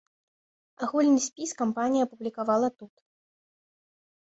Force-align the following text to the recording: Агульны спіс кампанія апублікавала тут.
Агульны 0.87 1.19
спіс 1.25 1.49
кампанія 1.61 2.03
апублікавала 2.11 2.67
тут. 2.81 2.93